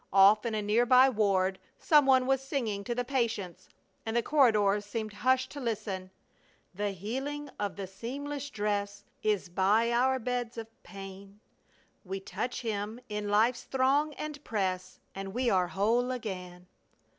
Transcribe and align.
Off 0.11 0.47
in 0.47 0.55
a 0.55 0.63
near 0.63 0.83
by 0.83 1.07
ward 1.07 1.59
some 1.77 2.07
one 2.07 2.25
was 2.25 2.41
singing 2.41 2.83
to 2.83 2.95
the 2.95 3.03
patients, 3.05 3.69
and 4.03 4.17
the 4.17 4.23
corridors 4.23 4.83
seemed 4.83 5.13
hushed 5.13 5.51
to 5.51 5.59
listen: 5.59 6.09
The 6.73 6.89
healing 6.89 7.51
of 7.59 7.75
the 7.75 7.85
seamless 7.85 8.49
dress 8.49 9.03
Is 9.21 9.47
by 9.47 9.91
our 9.91 10.17
beds 10.17 10.57
of 10.57 10.65
pain. 10.81 11.39
We 12.03 12.19
touch 12.19 12.61
Him 12.61 12.99
in 13.09 13.29
life's 13.29 13.65
throng 13.65 14.15
and 14.15 14.43
press 14.43 14.99
And 15.13 15.35
we 15.35 15.51
are 15.51 15.67
whole 15.67 16.09
again! 16.09 16.65